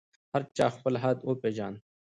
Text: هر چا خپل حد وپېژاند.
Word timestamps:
هر 0.31 0.43
چا 0.55 0.65
خپل 0.75 0.93
حد 1.03 1.17
وپېژاند. 1.23 1.77